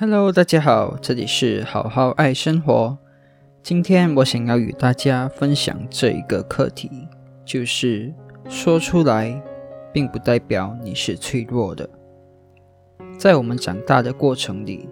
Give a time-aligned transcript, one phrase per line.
[0.00, 2.96] Hello，大家好，这里是好好爱生活。
[3.64, 6.88] 今天我想要与大家分享这一个课题，
[7.44, 8.14] 就是
[8.48, 9.42] 说出来，
[9.92, 11.90] 并不代表你是脆弱的。
[13.18, 14.88] 在我们长大的过程里，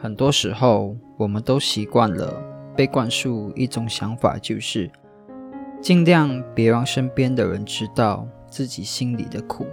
[0.00, 2.42] 很多时候我们都习惯了
[2.74, 4.90] 被灌输一种想法，就是
[5.82, 9.66] 尽量别让身边的人知道自己心里的苦，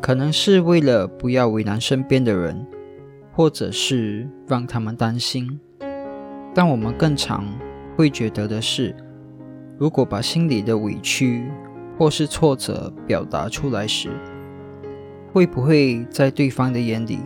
[0.00, 2.66] 可能是为了不要为难身边的人。
[3.34, 5.58] 或者是让他们担心，
[6.54, 7.46] 但我们更常
[7.96, 8.94] 会觉得的是，
[9.78, 11.50] 如果把心里的委屈
[11.98, 14.10] 或是挫折表达出来时，
[15.32, 17.20] 会不会在对方的眼里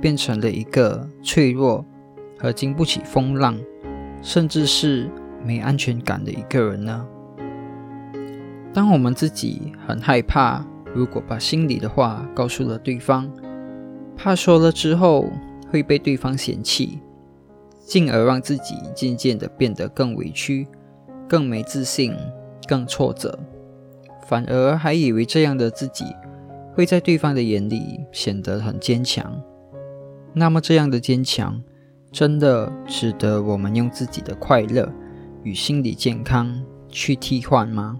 [0.00, 1.84] 变成了一个脆弱
[2.38, 3.58] 和经不起风浪，
[4.22, 5.10] 甚至是
[5.44, 7.04] 没安全感的一个人呢？
[8.72, 13.28] 当我们自己很害怕，如果把心里的话告诉了对方，
[14.16, 15.28] 怕说了之后。
[15.70, 17.00] 会被对方嫌弃，
[17.84, 20.66] 进而让自己渐渐的变得更委屈、
[21.28, 22.14] 更没自信、
[22.66, 23.38] 更挫折，
[24.26, 26.04] 反而还以为这样的自己
[26.74, 29.40] 会在对方的眼里显得很坚强。
[30.34, 31.62] 那么，这样的坚强
[32.12, 34.90] 真的值得我们用自己的快乐
[35.42, 37.98] 与心理健康去替换吗？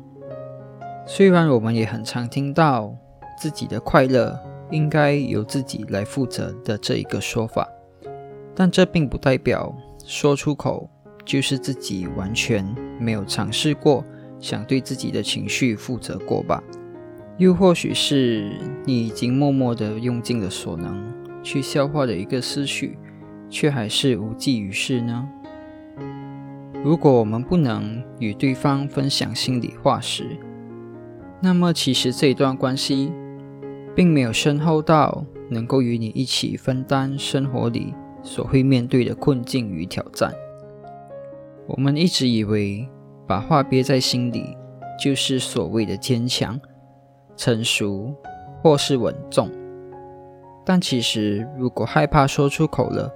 [1.07, 2.95] 虽然我们也很常听到
[3.39, 4.39] 自己的快乐。
[4.71, 7.67] 应该由自己来负责的这一个说法，
[8.55, 9.75] 但这并不代表
[10.05, 10.89] 说出口
[11.25, 12.65] 就是自己完全
[13.01, 14.05] 没有尝试过
[14.39, 16.63] 想对自己的情绪负责过吧？
[17.39, 18.51] 又或许是
[18.85, 22.99] 你已经默默的用尽了所能去消化的一个思绪，
[23.49, 25.29] 却还是无济于事呢？
[26.85, 30.37] 如果我们不能与对方分享心里话时，
[31.41, 33.13] 那么其实这一段关系。
[33.99, 40.33] 并没有深厚到能够与你一起分担生活里所会面对的困境与挑战。
[41.67, 42.89] 我们一直以为
[43.27, 44.57] 把话憋在心里
[45.03, 46.57] 就是所谓的坚强、
[47.37, 48.15] 成熟
[48.63, 49.51] 或是稳重，
[50.65, 53.13] 但其实如果害怕说出口了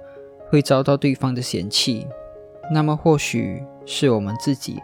[0.49, 2.05] 会遭到对方的嫌弃，
[2.73, 4.81] 那么或许是我们自己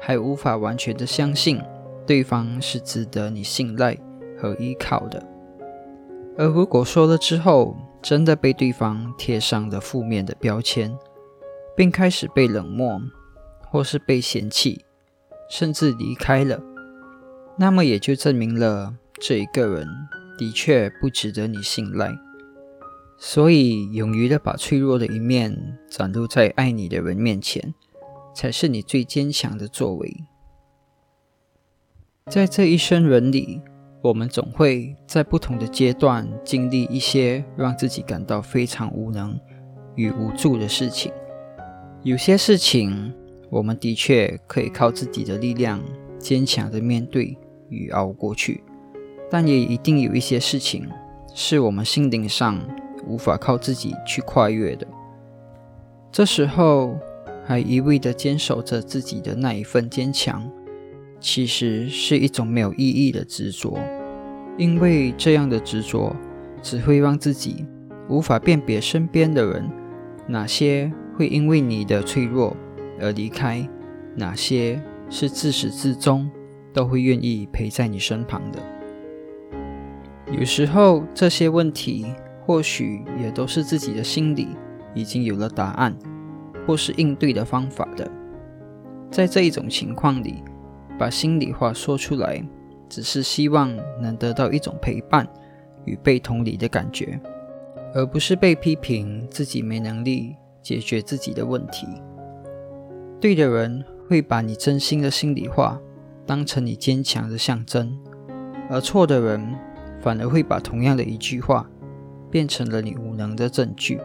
[0.00, 1.60] 还无法完全的相信
[2.06, 3.98] 对方是值得你信赖
[4.38, 5.20] 和依靠的。
[6.40, 10.96] 而如果说了之后，真的被对方贴上了负面的标签，
[11.76, 12.98] 并开始被冷漠，
[13.68, 14.82] 或是被嫌弃，
[15.50, 16.58] 甚至离开了，
[17.58, 19.86] 那么也就证明了这一个人
[20.38, 22.10] 的确不值得你信赖。
[23.18, 27.74] 所以，勇于的把脆弱的一面展露在爱你的人面前，
[28.34, 30.24] 才是你最坚强的作为。
[32.30, 33.60] 在这一生人里。
[34.02, 39.38] 我们总会在不同的阶段经历一些让自己感到非常无能
[39.94, 41.12] 与无助的事情。
[42.02, 43.12] 有些事情，
[43.50, 45.82] 我们的确可以靠自己的力量
[46.18, 47.36] 坚强的面对
[47.68, 48.64] 与熬过去，
[49.30, 50.88] 但也一定有一些事情
[51.34, 52.58] 是我们心灵上
[53.06, 54.86] 无法靠自己去跨越的。
[56.10, 56.96] 这时候，
[57.44, 60.50] 还一味的坚守着自己的那一份坚强。
[61.20, 63.78] 其实是一种没有意义的执着，
[64.56, 66.16] 因为这样的执着
[66.62, 67.66] 只会让自己
[68.08, 69.70] 无法辨别身边的人，
[70.26, 72.56] 哪些会因为你的脆弱
[72.98, 73.68] 而离开，
[74.16, 76.30] 哪些是自始至终
[76.72, 78.58] 都会愿意陪在你身旁的。
[80.32, 82.06] 有时候这些问题
[82.46, 84.48] 或许也都是自己的心里
[84.94, 85.94] 已经有了答案，
[86.66, 88.10] 或是应对的方法的。
[89.10, 90.42] 在这一种情况里。
[91.00, 92.44] 把心里话说出来，
[92.86, 95.26] 只是希望能得到一种陪伴
[95.86, 97.18] 与被同理的感觉，
[97.94, 101.86] 而不是被批评自己没能力解决自己的问题。
[103.18, 105.80] 对的人会把你真心的心里话
[106.26, 107.98] 当成你坚强的象征，
[108.68, 109.42] 而错的人
[110.02, 111.66] 反而会把同样的一句话
[112.30, 113.98] 变成了你无能的证据。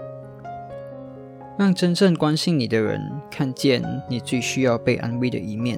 [1.59, 5.77] 让真正关心你的人看见你最需要被安慰的一面。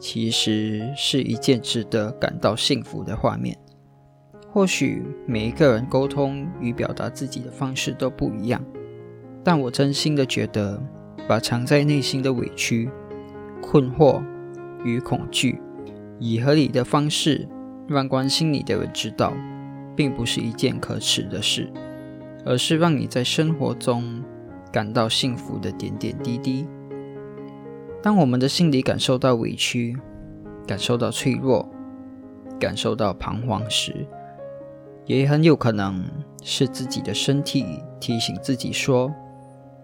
[0.00, 3.56] 其实是一件值得感到幸福的画面。
[4.50, 8.60] 或许每一个人沟通与表达自己的方式都不一样，
[9.44, 10.82] 但我真心的觉得，
[11.28, 12.90] 把藏在内心的委屈、
[13.62, 14.20] 困惑
[14.82, 15.60] 与恐惧，
[16.18, 17.46] 以合理的方式
[17.86, 19.32] 让关心你的人知道，
[19.94, 21.70] 并不是一件可耻的事，
[22.44, 24.20] 而是让你在生活中
[24.72, 26.66] 感到幸福的点点滴滴。
[28.02, 29.96] 当我们的心里感受到委屈、
[30.66, 31.68] 感受到脆弱、
[32.58, 34.06] 感受到彷徨时，
[35.04, 36.02] 也很有可能
[36.42, 39.12] 是自己的身体提醒自己说：“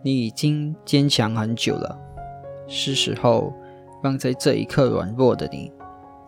[0.02, 1.98] 你已经坚强很久了，
[2.66, 3.52] 是时候
[4.02, 5.70] 让在这一刻软弱的你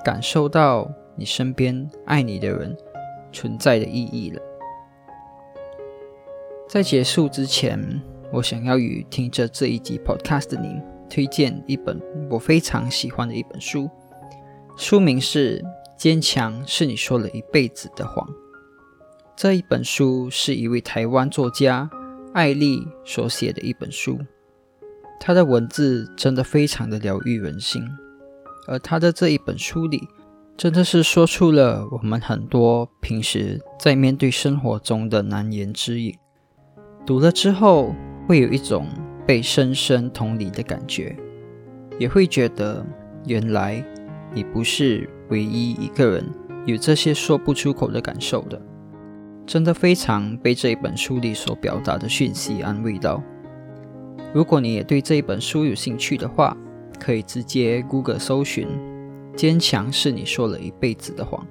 [0.04, 2.76] 感受到你身边爱你的人
[3.32, 4.42] 存在的意义了。”
[6.68, 12.00] 在结束之前，我想要与听着这一集 Podcast 的你推荐一本
[12.30, 13.88] 我非常喜欢的一本书，
[14.76, 15.60] 书名是
[15.96, 18.26] 《坚强是你说了一辈子的谎》。
[19.36, 21.88] 这一本书是一位台湾作家
[22.32, 24.18] 艾丽所写的一本书，
[25.20, 27.82] 她的文字真的非常的疗愈人心，
[28.66, 30.08] 而她的这一本书里，
[30.56, 36.12] 真的是说出了我们很多平时在面对生活中的难言之隐。
[37.06, 37.94] 读了之后，
[38.26, 38.88] 会有一种
[39.28, 41.14] 被深深同理的感觉，
[41.98, 42.82] 也会觉得
[43.26, 43.84] 原来
[44.32, 46.24] 你不是唯一一个人
[46.64, 48.58] 有这些说不出口的感受的。
[49.44, 53.22] 真的非常被这一本书里所表达的讯息安慰到。
[54.32, 56.56] 如果你也对这一本书有兴趣的话，
[56.98, 58.66] 可以直接 Google 搜寻
[59.36, 61.46] “坚强是你说了一辈子的谎”，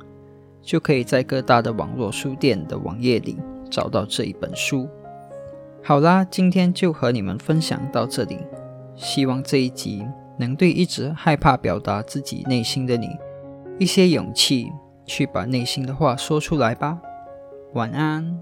[0.64, 3.38] 就可以在各大的网络书店的网页里
[3.70, 4.90] 找到这一本书。
[5.88, 8.38] 好啦，今天就和你们分享到这里。
[8.98, 10.06] 希望这一集
[10.38, 13.07] 能对一直害怕表达自己内心的你
[13.80, 14.69] 一些勇气，
[15.06, 17.00] 去把内心的话说出来吧。
[17.74, 18.38] 晚安。